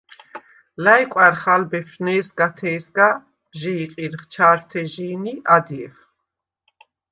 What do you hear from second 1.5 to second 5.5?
ალ ბეფშვ ნე̄სგათე̄სგა, ჟი იყირხ ჩაჟვთეჟი̄ნ ი